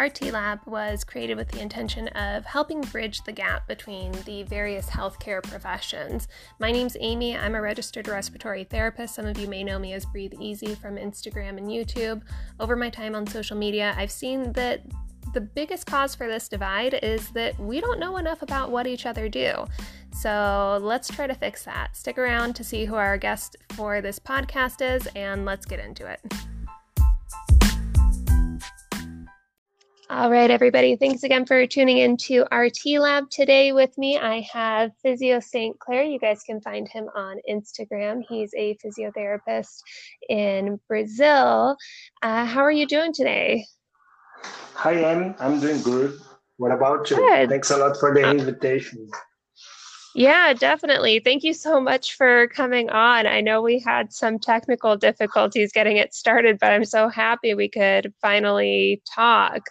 [0.00, 4.86] RT Lab was created with the intention of helping bridge the gap between the various
[4.88, 6.26] healthcare professions.
[6.58, 7.36] My name's Amy.
[7.36, 9.14] I'm a registered respiratory therapist.
[9.14, 12.22] Some of you may know me as Breathe Easy from Instagram and YouTube.
[12.58, 14.80] Over my time on social media, I've seen that
[15.34, 19.04] the biggest cause for this divide is that we don't know enough about what each
[19.04, 19.66] other do.
[20.12, 21.94] So let's try to fix that.
[21.94, 26.06] Stick around to see who our guest for this podcast is, and let's get into
[26.06, 26.20] it.
[30.12, 30.96] All right, everybody.
[30.96, 33.30] Thanks again for tuning in to RT Lab.
[33.30, 35.78] Today with me, I have Physio St.
[35.78, 36.02] Clair.
[36.02, 38.22] You guys can find him on Instagram.
[38.28, 39.82] He's a physiotherapist
[40.28, 41.76] in Brazil.
[42.22, 43.64] Uh, how are you doing today?
[44.74, 45.36] Hi, Em.
[45.38, 46.18] I'm doing good.
[46.56, 47.14] What about you?
[47.14, 47.48] Good.
[47.48, 49.08] Thanks a lot for the uh, invitation.
[50.16, 51.20] Yeah, definitely.
[51.20, 53.28] Thank you so much for coming on.
[53.28, 57.68] I know we had some technical difficulties getting it started, but I'm so happy we
[57.68, 59.70] could finally talk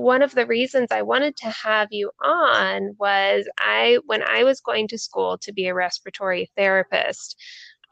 [0.00, 4.60] one of the reasons I wanted to have you on was I when I was
[4.60, 7.36] going to school to be a respiratory therapist,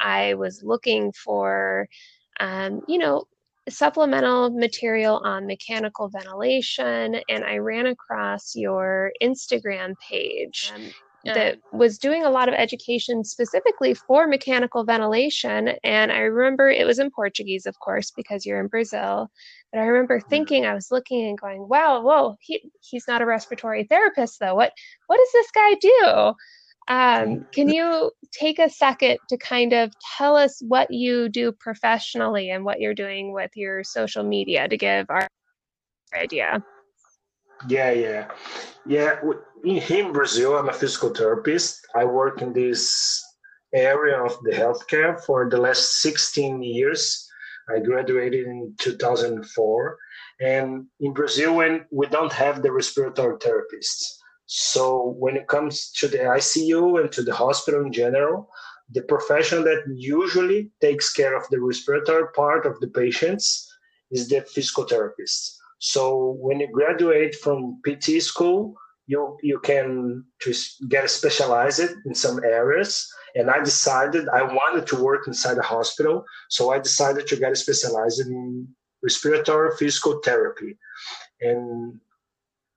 [0.00, 1.88] I was looking for
[2.40, 3.24] um, you know
[3.68, 10.72] supplemental material on mechanical ventilation and I ran across your Instagram page.
[10.74, 10.90] Um,
[11.34, 15.68] that was doing a lot of education specifically for mechanical ventilation.
[15.84, 19.30] And I remember it was in Portuguese, of course, because you're in Brazil.
[19.72, 23.26] But I remember thinking, I was looking and going, wow, whoa, he, he's not a
[23.26, 24.54] respiratory therapist, though.
[24.54, 24.72] What,
[25.06, 26.34] what does this guy do?
[26.88, 32.50] Um, can you take a second to kind of tell us what you do professionally
[32.50, 35.28] and what you're doing with your social media to give our
[36.16, 36.64] idea?
[37.66, 38.28] Yeah, yeah,
[38.86, 39.20] yeah.
[39.64, 41.86] In Brazil, I'm a physical therapist.
[41.94, 43.24] I work in this
[43.74, 47.28] area of the healthcare for the last 16 years.
[47.68, 49.98] I graduated in 2004.
[50.40, 54.14] And in Brazil, when we don't have the respiratory therapists.
[54.46, 58.48] So when it comes to the ICU and to the hospital in general,
[58.90, 63.70] the profession that usually takes care of the respiratory part of the patients
[64.10, 65.57] is the physical therapist.
[65.78, 68.74] So when you graduate from PT school,
[69.06, 70.24] you you can
[70.88, 73.08] get specialized in some areas.
[73.34, 77.56] And I decided I wanted to work inside a hospital, so I decided to get
[77.56, 78.68] specialized in
[79.02, 80.76] respiratory physical therapy.
[81.40, 82.00] And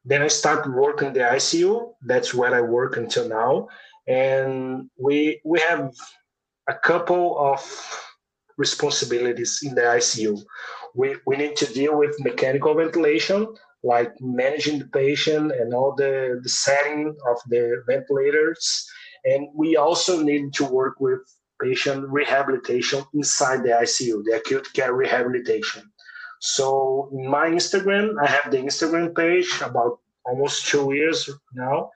[0.06, 1.94] then I started working in the ICU.
[2.06, 3.68] That's where I work until now.
[4.07, 5.94] And we we have
[6.68, 7.59] a couple of
[8.57, 10.44] responsibilities in the ICU
[10.96, 13.47] we, we need to deal with mechanical ventilation,
[13.84, 18.88] like managing the patient and all the, the setting of the ventilators.
[19.25, 21.19] And we also need to work with
[21.62, 25.91] patient rehabilitation inside the ICU, the acute care rehabilitation.
[26.40, 31.91] So in my Instagram, I have the Instagram page about almost two years now.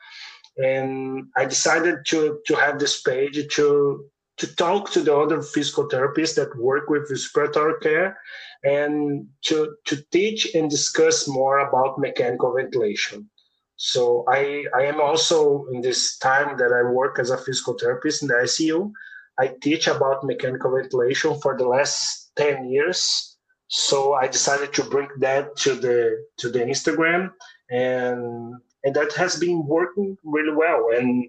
[0.58, 4.06] And I decided to, to have this page to
[4.38, 8.20] to talk to the other physical therapists that work with respiratory care
[8.64, 13.30] and to, to teach and discuss more about mechanical ventilation.
[13.78, 18.22] So I, I am also in this time that I work as a physical therapist
[18.22, 18.92] in the ICU.
[19.38, 23.38] I teach about mechanical ventilation for the last 10 years.
[23.68, 27.32] So I decided to bring that to the to the Instagram
[27.70, 30.90] and and that has been working really well.
[30.96, 31.28] And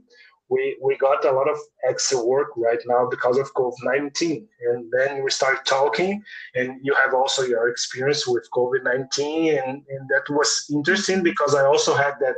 [0.49, 1.59] we we got a lot of
[1.89, 4.47] extra work right now because of COVID-19.
[4.69, 6.23] And then we start talking,
[6.55, 11.65] and you have also your experience with COVID-19, and, and that was interesting because I
[11.65, 12.37] also had that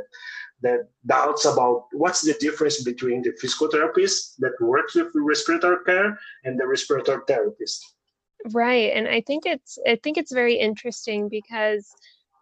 [0.61, 6.19] that doubts about what's the difference between the physical therapist that works with respiratory care
[6.43, 7.85] and the respiratory therapist.
[8.51, 11.87] Right, and I think it's I think it's very interesting because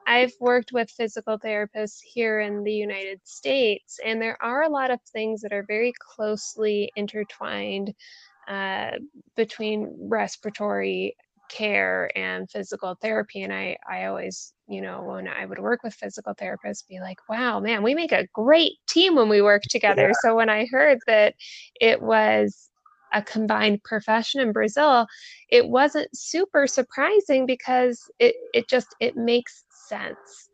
[0.08, 4.90] I've worked with physical therapists here in the United States, and there are a lot
[4.90, 7.94] of things that are very closely intertwined
[8.48, 8.92] uh,
[9.36, 11.16] between respiratory
[11.50, 13.44] care and physical therapy.
[13.44, 17.18] And I, I always, you know, when I would work with physical therapists, be like,
[17.30, 20.08] wow, man, we make a great team when we work together.
[20.08, 20.20] Yeah.
[20.22, 21.36] So when I heard that
[21.80, 22.70] it was
[23.14, 25.08] a combined profession in Brazil,
[25.50, 30.50] it wasn't super surprising because it, it just it makes sense.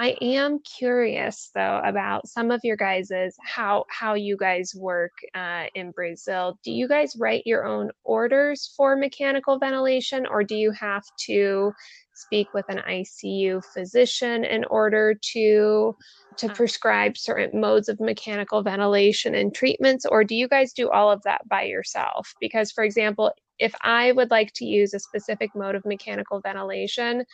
[0.00, 5.64] I am curious though about some of your guys's how how you guys work uh,
[5.74, 6.56] in Brazil.
[6.62, 11.72] Do you guys write your own orders for mechanical ventilation, or do you have to
[12.14, 15.96] speak with an ICU physician in order to
[16.38, 16.54] to uh.
[16.54, 21.22] prescribe certain modes of mechanical ventilation and treatments, or do you guys do all of
[21.22, 22.34] that by yourself?
[22.40, 27.24] Because, for example, if I would like to use a specific mode of mechanical ventilation,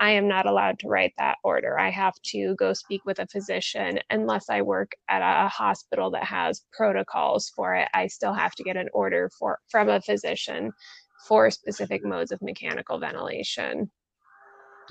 [0.00, 1.78] I am not allowed to write that order.
[1.78, 6.24] I have to go speak with a physician unless I work at a hospital that
[6.24, 7.88] has protocols for it.
[7.92, 10.72] I still have to get an order for from a physician
[11.26, 13.90] for specific modes of mechanical ventilation.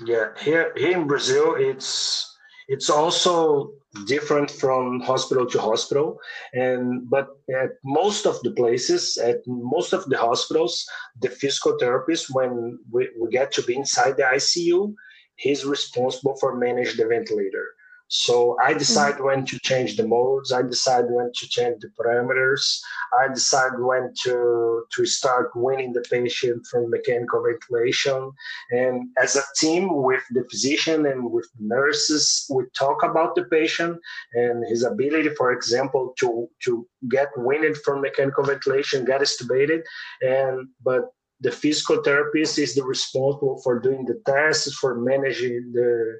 [0.06, 2.29] Yeah, here here in Brazil, it's
[2.70, 3.72] it's also
[4.06, 6.18] different from hospital to hospital,
[6.54, 7.26] and but
[7.62, 10.86] at most of the places, at most of the hospitals,
[11.20, 14.94] the physical therapist, when we, we get to be inside the ICU,
[15.34, 17.66] he's responsible for manage the ventilator.
[18.10, 19.24] So I decide mm-hmm.
[19.24, 20.50] when to change the modes.
[20.52, 22.80] I decide when to change the parameters.
[23.22, 28.32] I decide when to to start weaning the patient from mechanical ventilation.
[28.72, 33.96] And as a team with the physician and with nurses, we talk about the patient
[34.34, 39.82] and his ability, for example, to to get weaned from mechanical ventilation, get extubated,
[40.20, 46.18] and but the physical therapist is the responsible for doing the tests, for managing the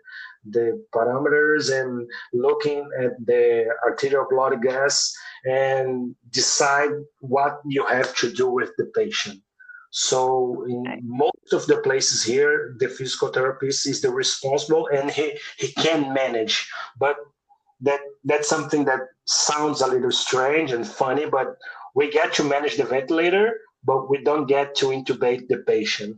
[0.48, 5.12] the parameters and looking at the arterial blood gas
[5.44, 6.90] and decide
[7.20, 9.40] what you have to do with the patient.
[9.90, 15.36] So in most of the places here, the physical therapist is the responsible and he,
[15.58, 16.68] he can manage.
[16.98, 17.16] But
[17.80, 21.56] that that's something that sounds a little strange and funny, but
[21.94, 26.16] we get to manage the ventilator, but we don't get to intubate the patient.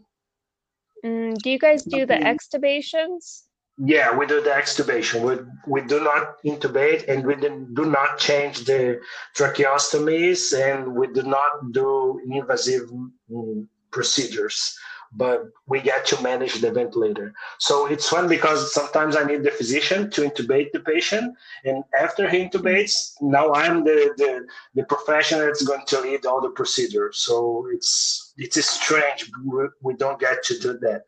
[1.04, 3.44] Mm, do you guys do the extubations?
[3.84, 5.23] Yeah, we do the extubation.
[5.23, 9.00] We, we do not intubate and we do not change the
[9.37, 12.88] tracheostomies and we do not do invasive
[13.31, 14.79] mm, procedures
[15.14, 17.34] but we get to manage the ventilator.
[17.58, 22.28] So it's fun because sometimes I need the physician to intubate the patient, and after
[22.28, 27.19] he intubates, now I'm the the, the professional that's going to lead all the procedures.
[27.19, 31.05] So it's it's strange we, we don't get to do that.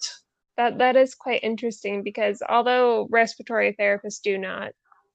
[0.57, 4.73] That that is quite interesting because although respiratory therapists do not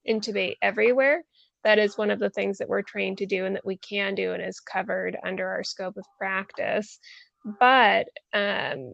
[0.08, 1.24] intubate everywhere,
[1.64, 4.16] that is one of the things that we're trained to do and that we can
[4.16, 7.00] do and is covered under our scope of practice.
[7.60, 8.94] But um,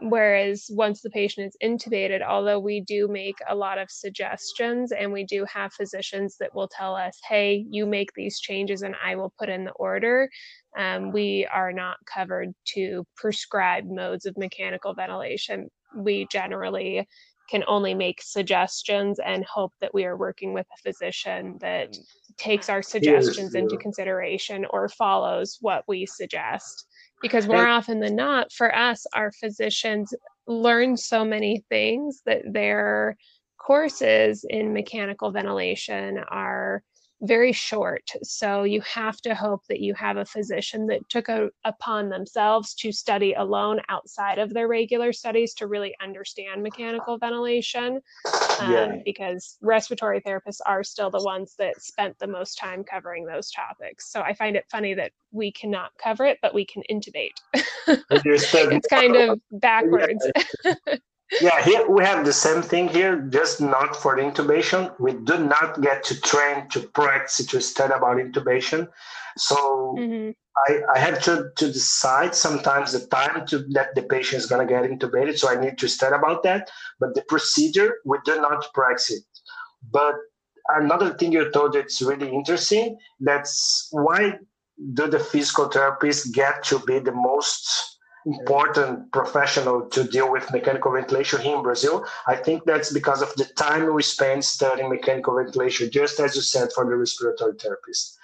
[0.00, 5.12] whereas once the patient is intubated, although we do make a lot of suggestions and
[5.12, 9.16] we do have physicians that will tell us, hey, you make these changes and I
[9.16, 10.28] will put in the order,
[10.76, 15.68] um, we are not covered to prescribe modes of mechanical ventilation.
[15.96, 17.06] We generally
[17.48, 21.96] can only make suggestions and hope that we are working with a physician that
[22.38, 26.86] takes our suggestions yes, into consideration or follows what we suggest
[27.24, 30.12] because more often than not for us our physicians
[30.46, 33.16] learn so many things that their
[33.58, 36.82] courses in mechanical ventilation are
[37.22, 38.10] very short.
[38.22, 42.74] So you have to hope that you have a physician that took a, upon themselves
[42.74, 48.00] to study alone outside of their regular studies to really understand mechanical ventilation.
[48.60, 48.96] Um, yeah.
[49.04, 54.10] Because respiratory therapists are still the ones that spent the most time covering those topics.
[54.10, 57.32] So I find it funny that we cannot cover it, but we can intubate.
[57.88, 60.26] it's kind of backwards.
[61.40, 64.92] yeah, here we have the same thing here, just not for the intubation.
[65.00, 68.88] We do not get to train to practice to study about intubation.
[69.36, 70.30] So mm-hmm.
[70.68, 74.66] I, I have to, to decide sometimes the time to that the patient is going
[74.66, 75.38] to get intubated.
[75.38, 76.70] So I need to study about that.
[77.00, 79.24] But the procedure, we do not practice it.
[79.90, 80.14] But
[80.68, 82.98] another thing you told it's really interesting.
[83.18, 84.38] That's why
[84.92, 87.93] do the physical therapists get to be the most
[88.26, 92.04] important professional to deal with mechanical ventilation here in Brazil.
[92.26, 96.42] I think that's because of the time we spend studying mechanical ventilation, just as you
[96.42, 98.18] said for the respiratory therapist.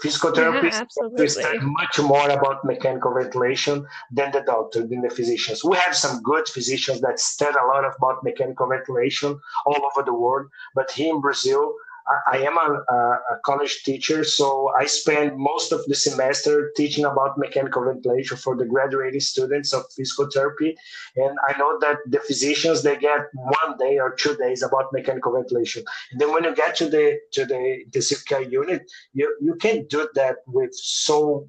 [0.00, 0.86] Physical therapists
[1.18, 5.62] yeah, study much more about mechanical ventilation than the doctor, than the physicians.
[5.62, 10.14] We have some good physicians that study a lot about mechanical ventilation all over the
[10.14, 11.74] world, but here in Brazil,
[12.32, 17.38] I am a, a, college teacher, so I spend most of the semester teaching about
[17.38, 20.76] mechanical ventilation for the graduating students of physical therapy.
[21.16, 25.32] And I know that the physicians they get one day or two days about mechanical
[25.32, 25.84] ventilation.
[26.10, 29.88] And then when you get to the to the intensive care unit, you, you can't
[29.88, 31.48] do that with so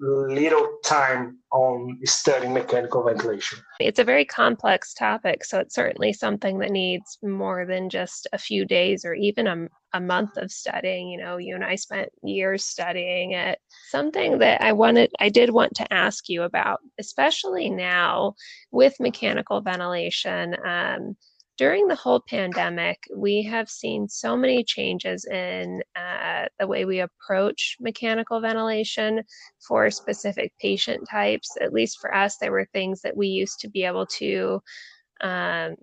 [0.00, 3.58] little time on studying mechanical ventilation.
[3.80, 8.38] It's a very complex topic, so it's certainly something that needs more than just a
[8.38, 11.08] few days or even a, a month of studying.
[11.08, 13.58] You know, you and I spent years studying it.
[13.90, 18.34] Something that I wanted, I did want to ask you about, especially now
[18.72, 20.56] with mechanical ventilation.
[20.64, 21.16] Um,
[21.56, 27.00] during the whole pandemic, we have seen so many changes in uh, the way we
[27.00, 29.22] approach mechanical ventilation
[29.66, 31.56] for specific patient types.
[31.60, 34.60] At least for us, there were things that we used to be able to
[35.20, 35.76] um,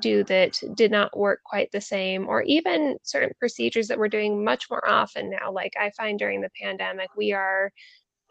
[0.00, 4.44] do that did not work quite the same, or even certain procedures that we're doing
[4.44, 5.50] much more often now.
[5.50, 7.72] Like I find during the pandemic, we are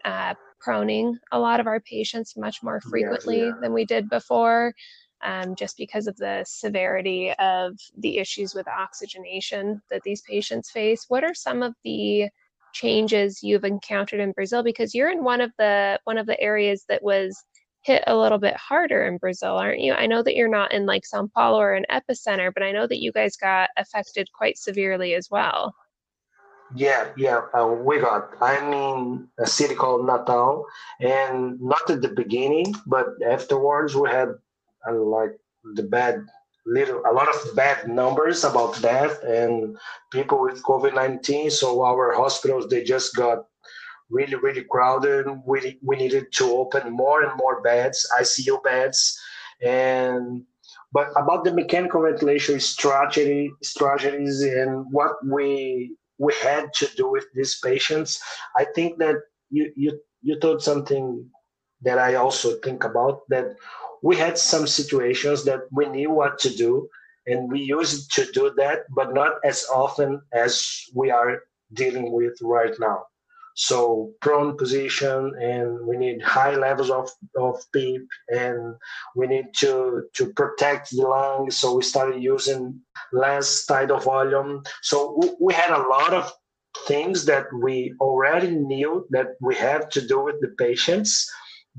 [0.05, 3.51] uh, proning a lot of our patients much more frequently yeah.
[3.59, 4.73] than we did before.
[5.23, 11.05] Um, just because of the severity of the issues with oxygenation that these patients face.
[11.07, 12.29] What are some of the
[12.73, 14.61] changes you've encountered in Brazil?
[14.61, 17.43] Because you're in one of the one of the areas that was
[17.81, 19.93] hit a little bit harder in Brazil, aren't you?
[19.93, 22.85] I know that you're not in like Sao Paulo or an epicenter, but I know
[22.85, 25.73] that you guys got affected quite severely as well.
[26.75, 28.35] Yeah, yeah, uh, we got.
[28.41, 30.65] I'm in a city called Natal,
[30.99, 34.33] and not at the beginning, but afterwards we had
[34.87, 35.31] uh, like
[35.75, 36.25] the bad
[36.65, 39.77] little a lot of bad numbers about death and
[40.11, 41.49] people with COVID nineteen.
[41.49, 43.45] So our hospitals they just got
[44.09, 45.27] really, really crowded.
[45.45, 49.19] We, we needed to open more and more beds, ICU beds.
[49.61, 50.43] And
[50.93, 57.25] but about the mechanical ventilation strategy, strategies and what we we had to do with
[57.35, 58.21] these patients,
[58.55, 59.15] I think that
[59.49, 61.29] you you you told something
[61.81, 63.55] that I also think about that
[64.03, 66.89] we had some situations that we knew what to do
[67.27, 72.37] and we used to do that, but not as often as we are dealing with
[72.41, 73.03] right now.
[73.55, 78.75] So prone position, and we need high levels of, of PEEP, and
[79.15, 81.57] we need to, to protect the lungs.
[81.57, 82.79] So we started using
[83.11, 84.63] less tidal volume.
[84.83, 86.31] So we had a lot of
[86.85, 91.29] things that we already knew that we have to do with the patients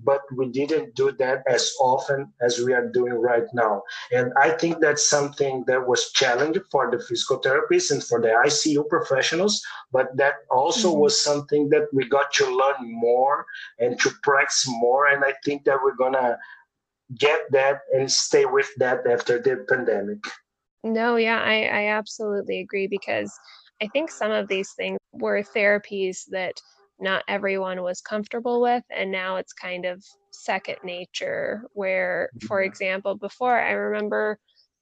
[0.04, 3.82] but we didn't do that as often as we are doing right now.
[4.12, 8.28] And I think that's something that was challenging for the physical therapists and for the
[8.28, 9.62] ICU professionals,
[9.92, 11.00] but that also mm-hmm.
[11.00, 13.46] was something that we got to learn more
[13.78, 15.08] and to practice more.
[15.08, 16.38] And I think that we're gonna
[17.16, 20.18] get that and stay with that after the pandemic.
[20.84, 23.32] No, yeah, I, I absolutely agree because
[23.82, 26.60] I think some of these things were therapies that
[27.00, 33.14] not everyone was comfortable with and now it's kind of second nature where for example
[33.14, 34.38] before i remember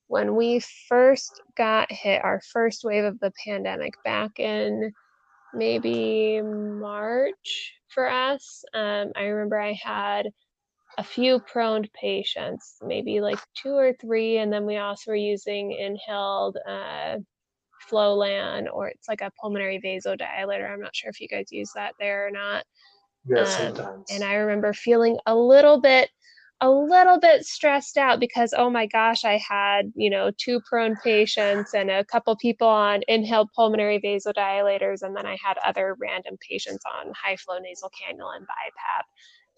[0.09, 4.93] when we first got hit our first wave of the pandemic back in
[5.55, 10.29] maybe march for us um, i remember i had
[10.99, 15.73] a few prone patients maybe like two or three and then we also were using
[15.73, 17.17] inhaled uh,
[17.89, 20.71] Flolan or it's like a pulmonary vasodilator.
[20.71, 22.65] I'm not sure if you guys use that there or not.
[23.29, 24.11] Yeah, um, sometimes.
[24.11, 26.11] And I remember feeling a little bit
[26.63, 30.97] a little bit stressed out because oh my gosh i had you know two prone
[31.05, 36.35] patients and a couple people on inhaled pulmonary vasodilators and then i had other random
[36.49, 39.05] patients on high flow nasal cannula and bipap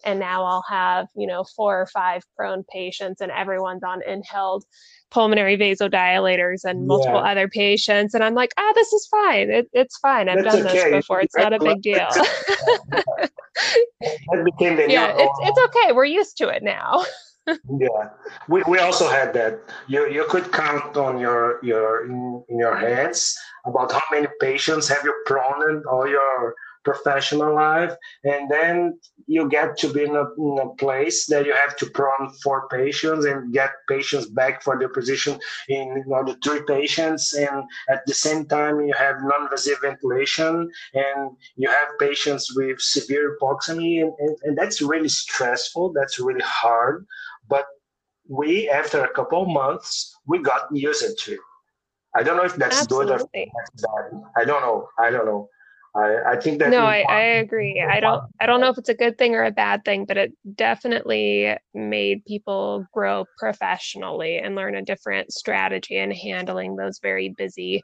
[0.05, 4.63] and now i'll have you know four or five prone patients and everyone's on inhaled
[5.11, 7.31] pulmonary vasodilators and multiple yeah.
[7.31, 8.13] other patients.
[8.13, 9.49] And i'm like oh this is fine.
[9.49, 10.29] It, it's fine.
[10.29, 10.91] I've That's done okay.
[10.91, 11.21] this before.
[11.21, 12.07] It's not a big deal.
[12.11, 13.31] That
[14.45, 15.91] became the yeah it's, it's okay.
[15.93, 17.05] We're used to it now.
[17.79, 18.09] Yeah.
[18.47, 19.61] We, we also had that.
[19.87, 24.87] You you could count on your your in, in your hands about how many patients
[24.87, 26.53] have you prone all your
[26.83, 27.93] professional life
[28.23, 31.85] and then you get to be in a, in a place that you have to
[31.87, 36.61] prone four patients and get patients back for their position in you know, the three
[36.67, 42.79] patients and at the same time you have non-invasive ventilation and you have patients with
[42.79, 47.05] severe hypoxia and, and, and that's really stressful that's really hard
[47.47, 47.65] but
[48.27, 51.39] we after a couple of months we got used to it
[52.15, 53.17] I don't know if that's Absolutely.
[53.17, 54.21] good or bad.
[54.35, 54.87] I don't know.
[54.97, 55.47] I don't know.
[55.95, 57.81] I, I think that no, I, I agree.
[57.81, 60.17] I don't I don't know if it's a good thing or a bad thing, but
[60.17, 67.29] it definitely made people grow professionally and learn a different strategy in handling those very
[67.29, 67.83] busy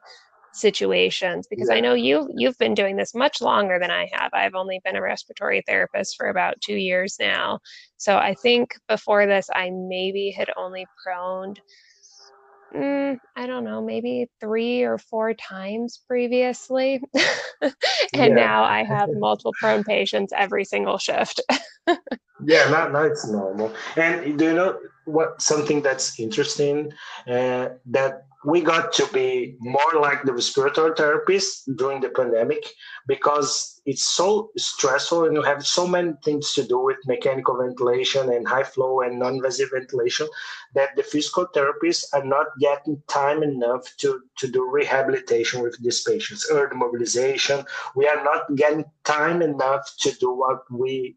[0.54, 1.76] situations because yeah.
[1.76, 4.32] I know you you've been doing this much longer than I have.
[4.34, 7.60] I've only been a respiratory therapist for about 2 years now.
[7.98, 11.60] So I think before this I maybe had only proned
[12.74, 17.02] mm, I don't know, maybe three or four times previously.
[17.62, 17.74] and
[18.14, 18.28] yeah.
[18.28, 21.42] now I have multiple prone patients every single shift.
[21.88, 23.74] yeah, now, now it's normal.
[23.96, 26.92] And do you know what something that's interesting?
[27.28, 32.64] Uh, that we got to be more like the respiratory therapists during the pandemic
[33.08, 38.30] because it's so stressful and you have so many things to do with mechanical ventilation
[38.32, 40.28] and high flow and non-invasive ventilation
[40.76, 46.04] that the physical therapists are not getting time enough to, to do rehabilitation with these
[46.04, 47.66] patients, early mobilization.
[47.96, 51.16] We are not getting time enough to do what we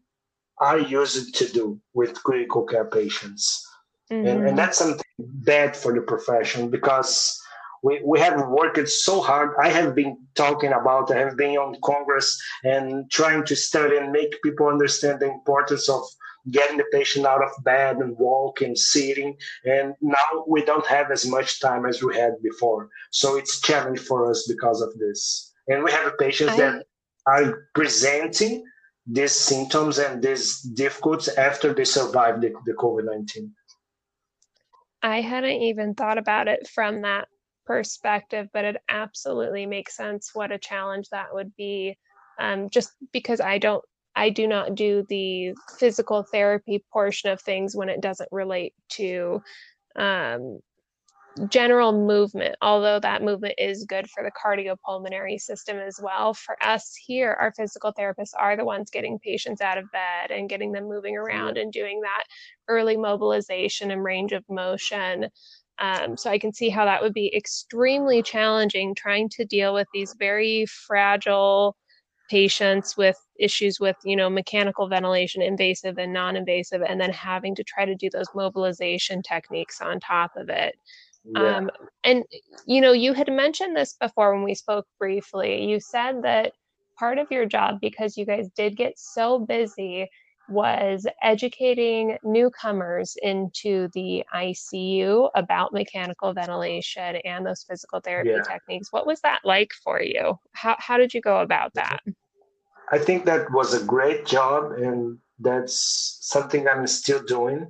[0.59, 3.65] are used to do with critical care patients.
[4.11, 4.27] Mm-hmm.
[4.27, 4.55] And, and mm-hmm.
[4.55, 7.39] that's something bad for the profession because
[7.83, 9.51] we, we have worked so hard.
[9.61, 14.11] I have been talking about, I have been on Congress and trying to study and
[14.11, 16.03] make people understand the importance of
[16.51, 19.37] getting the patient out of bed and walking, sitting.
[19.65, 22.89] And now we don't have as much time as we had before.
[23.11, 25.53] So it's challenge for us because of this.
[25.67, 26.57] And we have patients I...
[26.57, 26.85] that
[27.27, 28.63] are presenting
[29.11, 33.51] these symptoms and these difficulties after they survive the, the COVID 19.
[35.01, 37.27] I hadn't even thought about it from that
[37.65, 41.97] perspective, but it absolutely makes sense what a challenge that would be.
[42.39, 43.83] Um, just because I don't,
[44.15, 49.41] I do not do the physical therapy portion of things when it doesn't relate to
[49.95, 50.59] um,
[51.47, 56.33] general movement, although that movement is good for the cardiopulmonary system as well.
[56.33, 60.49] For us here, our physical therapists are the ones getting patients out of bed and
[60.49, 62.23] getting them moving around and doing that
[62.67, 65.29] early mobilization and range of motion.
[65.79, 69.87] Um, so I can see how that would be extremely challenging trying to deal with
[69.93, 71.77] these very fragile
[72.29, 77.63] patients with issues with you know mechanical ventilation invasive and non-invasive and then having to
[77.63, 80.75] try to do those mobilization techniques on top of it
[81.35, 81.57] yeah.
[81.57, 81.71] Um,
[82.03, 82.23] and
[82.65, 85.65] you know, you had mentioned this before when we spoke briefly.
[85.65, 86.53] You said that
[86.97, 90.09] part of your job, because you guys did get so busy,
[90.49, 98.41] was educating newcomers into the ICU about mechanical ventilation and those physical therapy yeah.
[98.41, 98.91] techniques.
[98.91, 100.37] What was that like for you?
[100.53, 101.99] How how did you go about that?
[102.91, 107.67] I think that was a great job and that's something I'm still doing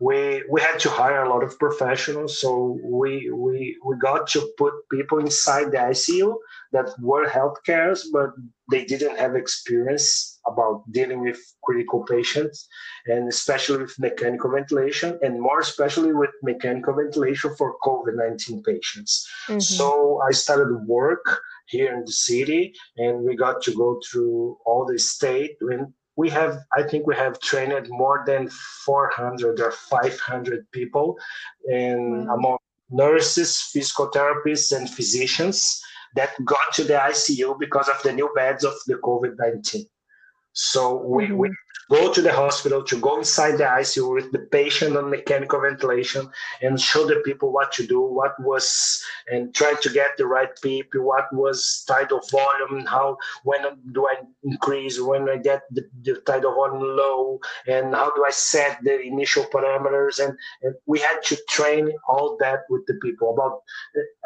[0.00, 4.40] we we had to hire a lot of professionals so we we we got to
[4.58, 6.34] put people inside the icu
[6.72, 8.30] that were healthcares but
[8.70, 12.68] they didn't have experience about dealing with critical patients
[13.06, 19.60] and especially with mechanical ventilation and more especially with mechanical ventilation for covid-19 patients mm-hmm.
[19.60, 24.84] so i started work here in the city and we got to go through all
[24.86, 30.70] the state and we have i think we have trained more than 400 or 500
[30.72, 31.16] people
[31.70, 32.58] and among
[32.90, 35.80] nurses physical therapists and physicians
[36.14, 39.86] that got to the icu because of the new beds of the covid-19
[40.56, 41.36] so we, mm-hmm.
[41.36, 41.50] we
[41.90, 46.30] go to the hospital, to go inside the ICU with the patient on mechanical ventilation
[46.62, 50.48] and show the people what to do, what was, and try to get the right
[50.62, 53.60] people, what was tidal volume, how, when
[53.92, 57.38] do I increase, when I get the, the tidal volume low,
[57.68, 60.24] and how do I set the initial parameters.
[60.24, 63.60] And, and we had to train all that with the people about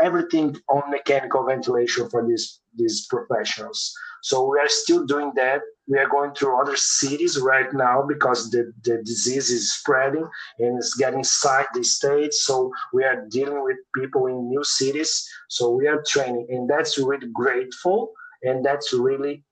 [0.00, 3.92] everything on mechanical ventilation for these, these professionals.
[4.22, 5.62] So we are still doing that.
[5.88, 10.28] We are going through other cities right now because the, the disease is spreading
[10.59, 12.44] and it's getting inside the states.
[12.44, 15.28] So we are dealing with people in new cities.
[15.48, 19.44] So we are training, and that's really grateful and that's really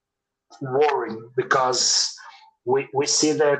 [0.60, 2.14] worrying because
[2.64, 3.58] we, we see that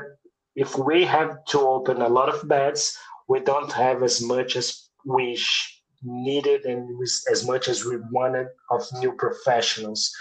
[0.55, 4.89] if we have to open a lot of beds, we don't have as much as
[5.05, 5.39] we
[6.03, 6.99] needed and
[7.31, 10.11] as much as we wanted of new professionals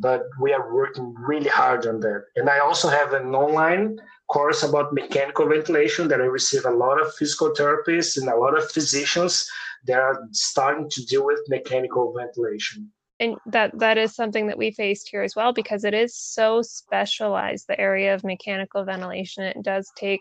[0.00, 2.24] but we are working really hard on that.
[2.36, 7.00] And I also have an online course about mechanical ventilation that I receive a lot
[7.00, 9.48] of physical therapists and a lot of physicians
[9.86, 12.90] that are starting to deal with mechanical ventilation.
[13.20, 16.62] And that that is something that we faced here as well because it is so
[16.62, 20.20] specialized the area of mechanical ventilation it does take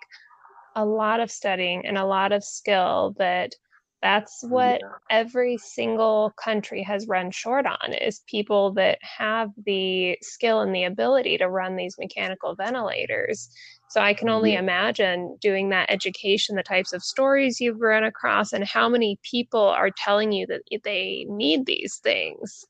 [0.76, 3.54] a lot of studying and a lot of skill that
[4.02, 4.90] that's what yeah.
[5.10, 10.84] every single country has run short on is people that have the skill and the
[10.84, 13.50] ability to run these mechanical ventilators.
[13.90, 14.60] So I can only yeah.
[14.60, 19.62] imagine doing that education, the types of stories you've run across, and how many people
[19.62, 22.66] are telling you that they need these things.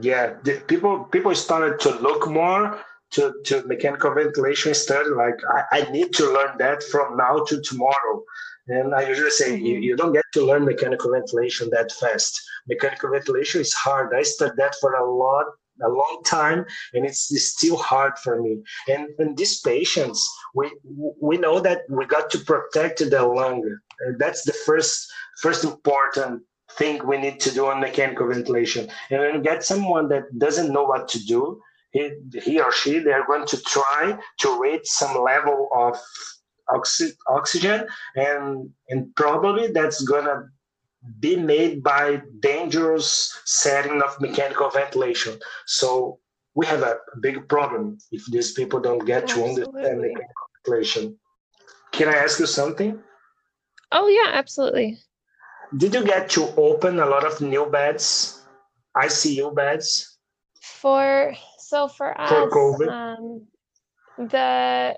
[0.00, 0.34] Yeah,
[0.68, 2.78] people people started to look more
[3.12, 5.10] to, to mechanical ventilation study.
[5.10, 5.38] Like
[5.72, 8.22] I, I need to learn that from now to tomorrow
[8.68, 9.66] and I usually say mm-hmm.
[9.66, 12.40] you, you don't get to learn mechanical ventilation that fast.
[12.68, 14.14] Mechanical ventilation is hard.
[14.14, 15.46] I studied that for a lot,
[15.84, 18.58] a long time, and it's, it's still hard for me.
[18.88, 20.70] And in these patients, we
[21.20, 23.62] we know that we got to protect the lung.
[24.18, 25.06] That's the first
[25.40, 28.88] first important thing we need to do on mechanical ventilation.
[29.10, 31.60] And when you get someone that doesn't know what to do,
[31.92, 32.10] he,
[32.42, 35.98] he or she, they're going to try to reach some level of
[36.68, 40.48] oxy- oxygen, and and probably that's gonna
[41.20, 45.38] be made by dangerous setting of mechanical ventilation.
[45.66, 46.18] So
[46.54, 49.62] we have a big problem if these people don't get Absolutely.
[49.62, 51.18] to understand mechanical ventilation.
[51.92, 52.98] Can I ask you something?
[53.92, 54.98] Oh yeah, absolutely.
[55.76, 58.42] Did you get to open a lot of new beds,
[58.96, 60.18] ICU beds?
[60.60, 63.46] For so for, for us, um,
[64.18, 64.96] the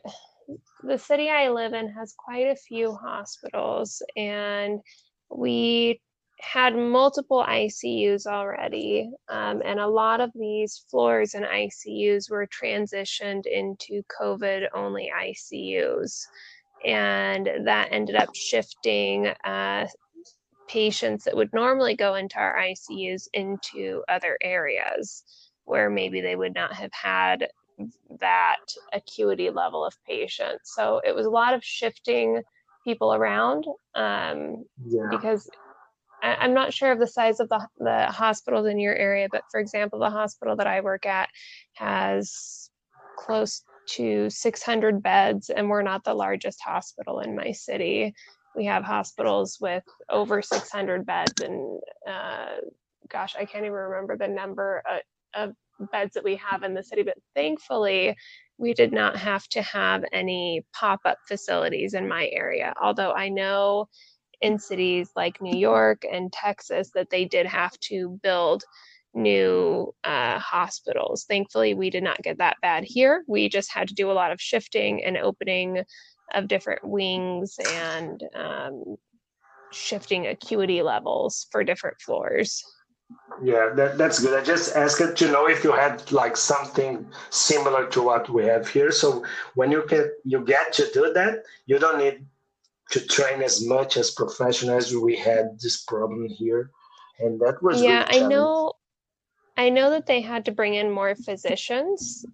[0.82, 4.80] the city I live in has quite a few hospitals, and
[5.30, 6.00] we
[6.40, 13.46] had multiple ICUs already, um, and a lot of these floors and ICUs were transitioned
[13.46, 16.24] into COVID only ICUs.
[16.84, 19.88] And that ended up shifting uh,
[20.68, 25.24] patients that would normally go into our ICUs into other areas
[25.64, 27.48] where maybe they would not have had
[28.20, 30.60] that acuity level of patient.
[30.64, 32.42] So it was a lot of shifting
[32.84, 33.64] people around
[33.94, 35.08] um, yeah.
[35.10, 35.48] because
[36.22, 39.42] I, am not sure of the size of the, the hospitals in your area, but
[39.50, 41.28] for example, the hospital that I work at
[41.74, 42.70] has
[43.18, 48.14] close to 600 beds, and we're not the largest hospital in my city.
[48.54, 52.56] We have hospitals with over 600 beds, and uh,
[53.08, 55.00] gosh, I can't even remember the number of,
[55.34, 55.54] uh, of
[55.92, 58.16] beds that we have in the city, but thankfully,
[58.58, 62.74] we did not have to have any pop up facilities in my area.
[62.80, 63.88] Although I know
[64.40, 68.62] in cities like New York and Texas that they did have to build
[69.14, 71.24] new uh, hospitals.
[71.28, 73.24] Thankfully, we did not get that bad here.
[73.26, 75.82] We just had to do a lot of shifting and opening
[76.34, 78.96] of different wings and um,
[79.72, 82.62] shifting acuity levels for different floors.
[83.42, 84.38] Yeah, that, that's good.
[84.38, 88.68] I just asked to know if you had like something similar to what we have
[88.68, 88.90] here.
[88.90, 89.24] So
[89.54, 92.26] when you get you get to do that, you don't need
[92.90, 94.94] to train as much as professionals.
[94.94, 96.70] We had this problem here,
[97.20, 98.06] and that was yeah.
[98.08, 98.72] Really I know,
[99.56, 102.24] I know that they had to bring in more physicians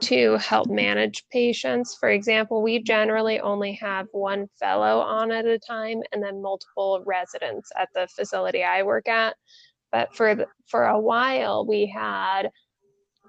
[0.00, 1.96] to help manage patients.
[1.98, 7.02] For example, we generally only have one fellow on at a time, and then multiple
[7.06, 9.34] residents at the facility I work at.
[9.96, 12.50] But for for a while, we had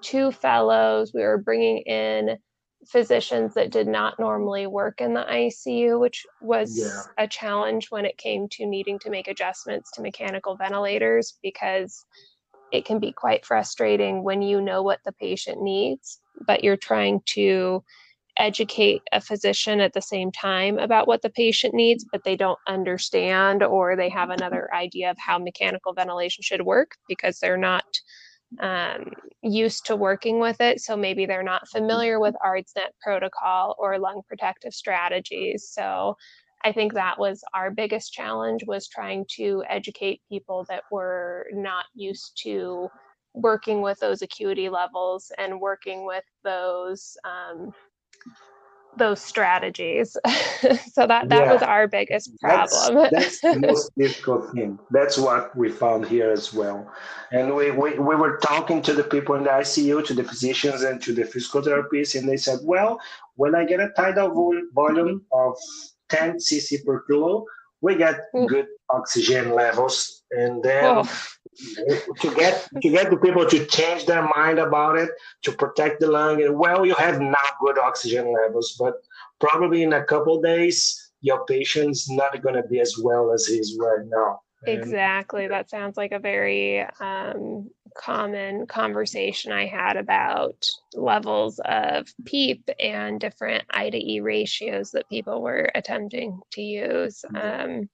[0.02, 1.14] two fellows.
[1.14, 2.38] We were bringing in
[2.88, 7.24] physicians that did not normally work in the ICU, which was yeah.
[7.24, 12.04] a challenge when it came to needing to make adjustments to mechanical ventilators because
[12.74, 17.22] it can be quite frustrating when you know what the patient needs, but you're trying
[17.28, 17.82] to
[18.38, 22.60] educate a physician at the same time about what the patient needs, but they don't
[22.68, 27.86] understand or they have another idea of how mechanical ventilation should work because they're not
[28.60, 30.80] um, used to working with it.
[30.80, 35.70] So maybe they're not familiar with ARDSNet protocol or lung protective strategies.
[35.72, 36.16] So
[36.64, 41.86] I think that was our biggest challenge was trying to educate people that were not
[41.94, 42.90] used to
[43.34, 47.72] working with those acuity levels and working with those um,
[48.98, 50.18] those strategies.
[50.92, 51.54] so that that yeah.
[51.54, 53.10] was our biggest problem.
[53.12, 54.80] That's, that's the most difficult thing.
[54.92, 56.92] That's what we found here as well.
[57.32, 60.84] And we, we, we were talking to the people in the ICU, to the physicians
[60.84, 63.00] and to the physical therapists, and they said, well,
[63.36, 65.56] when I get a tidal volume of
[66.10, 67.46] 10 cc per kilo,
[67.82, 68.48] we get mm.
[68.48, 70.24] good oxygen levels.
[70.32, 71.10] And then oh
[72.20, 75.10] to get to get the people to change their mind about it
[75.44, 76.42] to protect the lung.
[76.44, 78.96] And well you have not good oxygen levels but
[79.40, 83.76] probably in a couple days your patient's not going to be as well as he's
[83.80, 84.42] right now.
[84.66, 85.48] Exactly.
[85.48, 93.20] That sounds like a very um, common conversation i had about levels of peep and
[93.20, 97.26] different i to e ratios that people were attempting to use.
[97.36, 97.90] Um,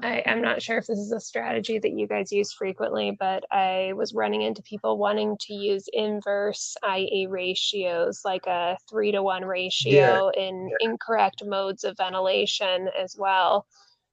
[0.00, 3.44] I, am not sure if this is a strategy that you guys use frequently, but
[3.50, 9.22] I was running into people wanting to use inverse I:E ratios, like a three to
[9.22, 10.42] one ratio yeah.
[10.42, 10.88] in yeah.
[10.88, 13.66] incorrect modes of ventilation as well.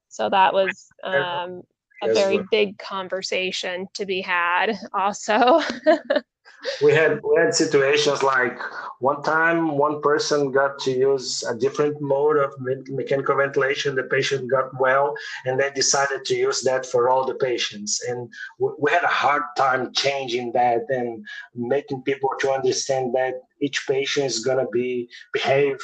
[0.10, 1.62] So that was um,
[2.04, 5.62] a very big conversation to be had, also.
[6.82, 8.60] we had we had situations like
[9.00, 13.96] one time one person got to use a different mode of mechanical ventilation.
[13.96, 18.02] The patient got well and they decided to use that for all the patients.
[18.08, 23.86] And we had a hard time changing that and making people to understand that each
[23.88, 25.78] patient is going to be behave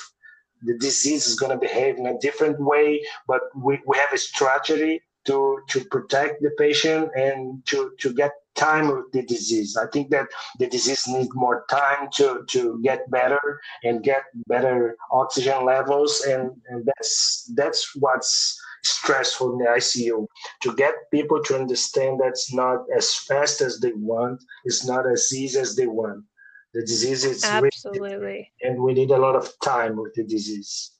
[0.61, 4.17] the disease is going to behave in a different way but we, we have a
[4.17, 9.77] strategy to to protect the patient and to to get time with the disease.
[9.77, 10.27] I think that
[10.59, 16.51] the disease needs more time to, to get better and get better oxygen levels, and,
[16.69, 20.27] and that's that's what's stressful in the ICU.
[20.61, 25.33] To get people to understand that's not as fast as they want, it's not as
[25.33, 26.23] easy as they want.
[26.73, 30.91] The disease is absolutely, really, and we need a lot of time with the disease.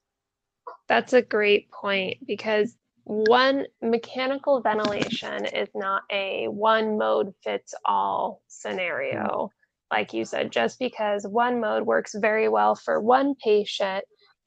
[0.88, 8.42] That's a great point because one mechanical ventilation is not a one mode fits all
[8.48, 9.24] scenario.
[9.24, 9.50] Mm.
[9.92, 14.04] Like you said, just because one mode works very well for one patient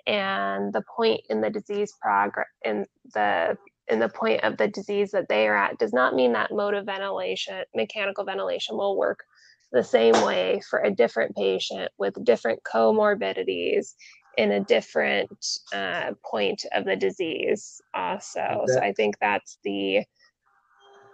[0.09, 5.13] and the point in the disease progress in the in the point of the disease
[5.13, 9.21] that they are at does not mean that mode of ventilation, mechanical ventilation will work
[9.73, 13.95] the same way for a different patient with different comorbidities
[14.39, 18.73] in a different uh, point of the disease also okay.
[18.73, 20.01] so i think that's the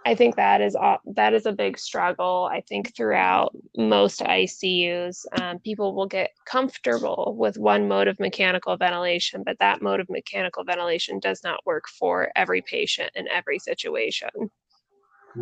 [0.05, 5.25] i think that is all, that is a big struggle i think throughout most icus
[5.41, 10.07] um, people will get comfortable with one mode of mechanical ventilation but that mode of
[10.07, 14.29] mechanical ventilation does not work for every patient in every situation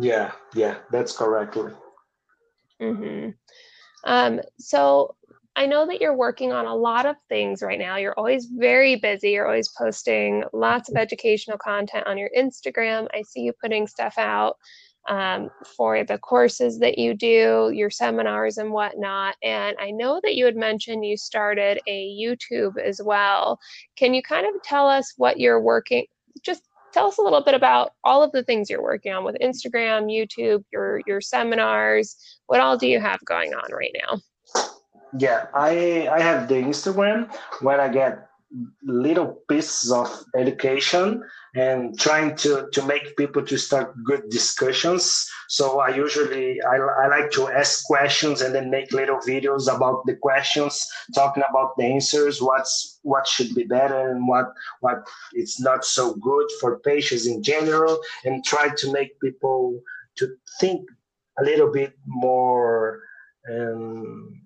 [0.00, 1.70] yeah yeah that's correctly
[2.80, 3.28] mm-hmm.
[4.04, 5.14] um, so
[5.56, 7.96] I know that you're working on a lot of things right now.
[7.96, 9.30] You're always very busy.
[9.30, 13.06] You're always posting lots of educational content on your Instagram.
[13.14, 14.56] I see you putting stuff out
[15.08, 19.36] um, for the courses that you do, your seminars and whatnot.
[19.42, 23.58] And I know that you had mentioned you started a YouTube as well.
[23.96, 26.06] Can you kind of tell us what you're working?
[26.42, 26.62] Just
[26.92, 30.06] tell us a little bit about all of the things you're working on with Instagram,
[30.06, 32.16] YouTube, your your seminars.
[32.46, 34.20] What all do you have going on right now?
[35.18, 38.28] Yeah i i have the instagram when i get
[38.84, 41.22] little pieces of education
[41.54, 45.28] and trying to to make people to start good discussions.
[45.48, 50.06] So i usually I, I like to ask questions and then make little videos about
[50.06, 55.60] the questions talking about the answers what's what should be better and what what it's
[55.60, 59.80] not so good for patients in general and try to make people
[60.16, 60.88] to think
[61.40, 63.00] a little bit more
[63.50, 64.43] um,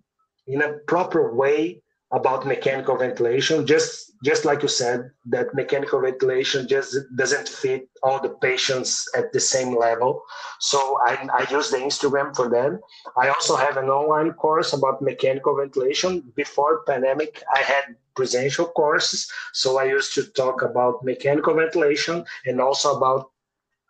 [0.49, 6.67] in a proper way about mechanical ventilation just just like you said that mechanical ventilation
[6.67, 10.23] just doesn't fit all the patients at the same level.
[10.59, 12.81] So I, I use the instagram for them
[13.17, 16.33] i also have an online course about mechanical ventilation.
[16.35, 19.31] Before pandemic i had presential courses.
[19.53, 23.31] So i used to talk about mechanical ventilation and also about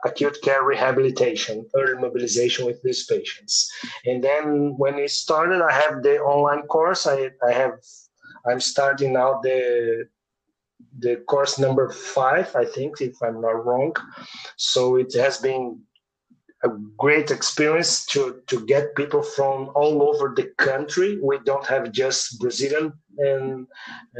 [0.05, 3.71] acute care rehabilitation, early mobilization with these patients.
[4.05, 7.07] And then when it started, I have the online course.
[7.07, 7.73] I, I have,
[8.49, 10.09] I'm starting now the
[11.01, 13.95] the course number five, I think, if I'm not wrong.
[14.57, 15.81] So it has been
[16.65, 21.19] a great experience to to get people from all over the country.
[21.23, 23.67] We don't have just Brazilian and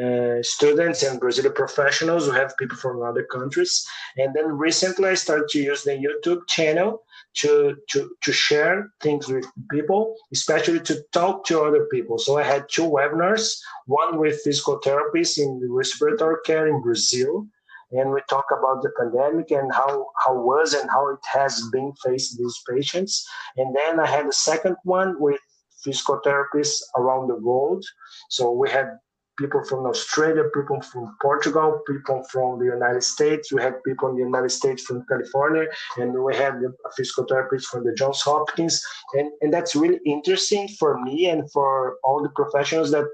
[0.01, 2.29] uh, students and Brazilian professionals.
[2.29, 3.87] We have people from other countries.
[4.17, 7.03] And then recently, I started to use the YouTube channel
[7.39, 12.19] to to to share things with people, especially to talk to other people.
[12.19, 17.49] So I had two webinars, one with physical therapists in respiratory care in Brazil
[17.93, 21.93] and we talk about the pandemic and how how was and how it has been
[22.05, 23.27] faced these patients.
[23.57, 25.41] And then I had a second one with
[25.83, 27.85] physical therapists around the world.
[28.31, 28.99] So we had
[29.39, 33.53] people from Australia, people from Portugal, people from the United States.
[33.53, 37.69] We had people in the United States from California, and we had a physical therapist
[37.69, 38.85] from the Johns Hopkins.
[39.15, 43.07] And, and that's really interesting for me and for all the professionals that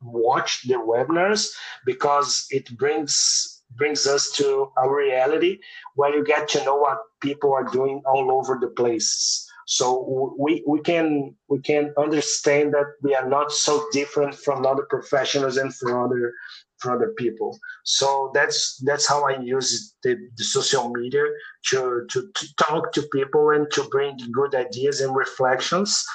[0.00, 1.52] watch the webinars
[1.84, 5.58] because it brings brings us to a reality
[5.94, 9.50] where you get to know what people are doing all over the places.
[9.66, 14.86] So we, we can we can understand that we are not so different from other
[14.88, 16.32] professionals and from other
[16.78, 17.58] from other people.
[17.84, 21.24] So that's that's how i use the, the social media
[21.70, 26.06] to, to to talk to people and to bring good ideas and reflections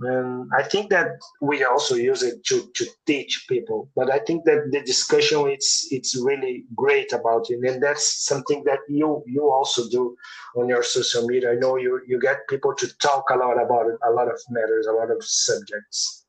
[0.00, 3.88] and I think that we also use it to, to teach people.
[3.96, 8.62] But I think that the discussion it's it's really great about it, and that's something
[8.64, 10.14] that you you also do
[10.56, 11.52] on your social media.
[11.52, 14.38] I know you you get people to talk a lot about it, a lot of
[14.50, 16.26] matters, a lot of subjects.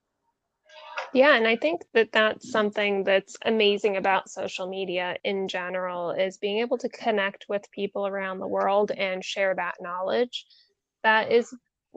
[1.13, 6.37] Yeah, and I think that that's something that's amazing about social media in general is
[6.37, 10.45] being able to connect with people around the world and share that knowledge.
[11.03, 11.53] That is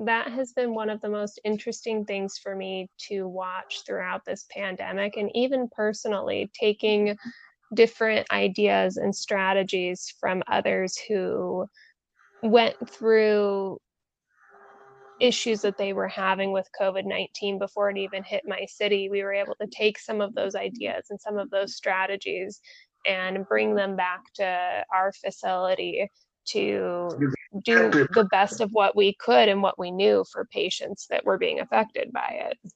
[0.07, 4.47] that has been one of the most interesting things for me to watch throughout this
[4.51, 7.17] pandemic and even personally taking
[7.75, 11.67] different ideas and strategies from others who
[12.43, 13.79] went through
[15.21, 19.11] issues that they were having with COVID 19 before it even hit my city.
[19.11, 22.61] We were able to take some of those ideas and some of those strategies
[23.07, 26.11] and bring them back to our facility
[26.47, 27.11] to
[27.65, 31.39] do the best of what we could and what we knew for patients that were
[31.39, 32.73] being affected by it.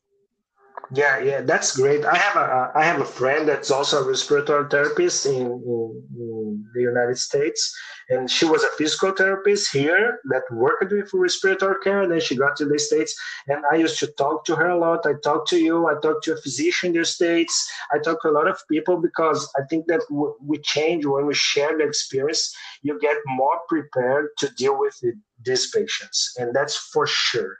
[0.92, 2.04] Yeah, yeah, that's great.
[2.04, 6.64] I have a I have a friend that's also a respiratory therapist in, in, in
[6.74, 7.74] the United States,
[8.10, 12.02] and she was a physical therapist here that worked with respiratory care.
[12.02, 13.14] And then she got to the states,
[13.48, 15.06] and I used to talk to her a lot.
[15.06, 15.86] I talked to you.
[15.88, 17.54] I talked to a physician in the states.
[17.90, 21.24] I talk to a lot of people because I think that w- we change when
[21.26, 22.54] we share the experience.
[22.82, 27.56] You get more prepared to deal with the, these patients, and that's for sure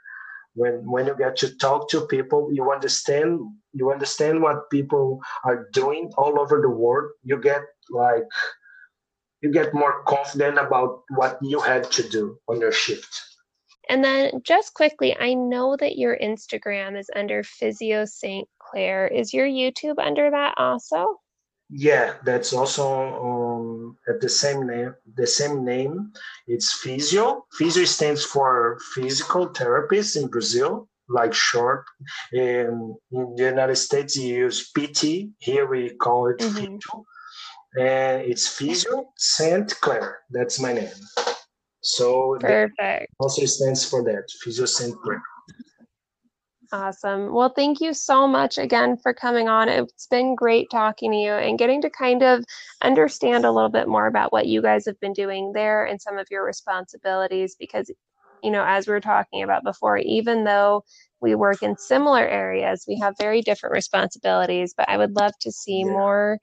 [0.55, 3.39] when when you get to talk to people you understand
[3.75, 7.11] you understand what people are doing all over the world.
[7.23, 8.23] You get like
[9.41, 13.21] you get more confident about what you had to do on your shift.
[13.89, 19.07] And then just quickly i know that your instagram is under physio st clair.
[19.07, 21.19] Is your youtube under that also
[21.69, 22.85] yeah that's also
[23.29, 26.11] um, at the same name the same name.
[26.47, 27.45] It's physio.
[27.57, 31.85] Physio stands for physical therapist in brazil like short
[32.33, 36.55] in, in the united states you use pt here we call it mm-hmm.
[36.55, 37.05] physio
[37.79, 40.89] and it's physio saint clair that's my name.
[41.81, 43.13] So perfect.
[43.19, 45.21] also stands for that physio saint clair
[46.75, 47.33] Awesome.
[47.33, 49.69] Well, thank you so much again for coming on.
[49.69, 52.43] It's been great talking to you and getting to kind of
[52.83, 56.17] understand a little bit more about what you guys have been doing there and some
[56.17, 57.89] of your responsibilities because,
[58.43, 60.83] you know, as we were talking about before, even though
[61.21, 64.73] we work in similar areas, we have very different responsibilities.
[64.75, 65.91] But I would love to see yeah.
[65.91, 66.39] more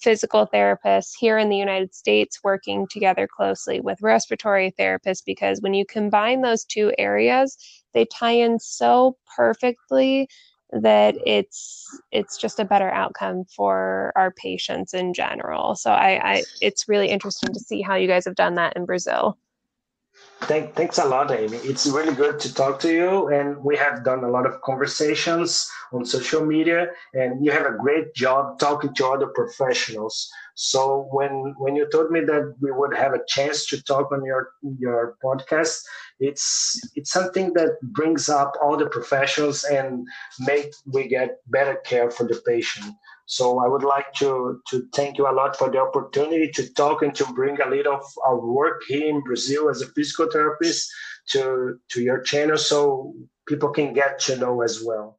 [0.00, 5.74] physical therapists here in the United States working together closely with respiratory therapists because when
[5.74, 7.56] you combine those two areas,
[7.92, 10.28] they tie in so perfectly
[10.72, 15.76] that it's it's just a better outcome for our patients in general.
[15.76, 18.84] So I, I it's really interesting to see how you guys have done that in
[18.84, 19.38] Brazil.
[20.42, 21.56] Thank, thanks a lot, Amy.
[21.58, 23.28] It's really good to talk to you.
[23.28, 27.76] And we have done a lot of conversations on social media, and you have a
[27.78, 30.28] great job talking to other professionals.
[30.54, 34.24] So when when you told me that we would have a chance to talk on
[34.24, 35.82] your your podcast,
[36.20, 40.06] it's it's something that brings up all the professionals and
[40.40, 42.94] make we get better care for the patient.
[43.26, 47.02] So I would like to, to thank you a lot for the opportunity to talk
[47.02, 50.90] and to bring a little of our work here in Brazil as a physical therapist
[51.30, 53.14] to, to your channel so
[53.48, 55.18] people can get to know as well.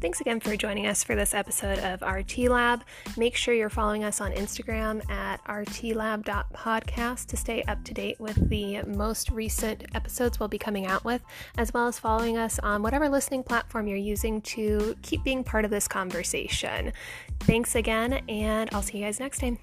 [0.00, 2.84] Thanks again for joining us for this episode of RT Lab.
[3.16, 8.48] Make sure you're following us on Instagram at rtlab.podcast to stay up to date with
[8.48, 11.22] the most recent episodes we'll be coming out with,
[11.56, 15.64] as well as following us on whatever listening platform you're using to keep being part
[15.64, 16.92] of this conversation.
[17.40, 19.58] Thanks again, and I'll see you guys next time.